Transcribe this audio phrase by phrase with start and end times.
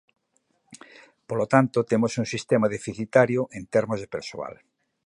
[1.29, 4.55] Polo tanto, temos un sistema deficitario en termos de persoal.